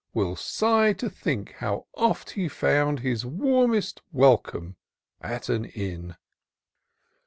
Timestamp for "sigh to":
0.35-1.11